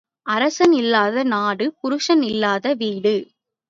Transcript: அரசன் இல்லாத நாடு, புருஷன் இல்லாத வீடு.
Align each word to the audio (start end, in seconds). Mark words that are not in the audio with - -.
அரசன் 0.27 0.73
இல்லாத 0.73 1.23
நாடு, 1.23 1.67
புருஷன் 1.81 2.23
இல்லாத 2.23 2.73
வீடு. 2.73 3.15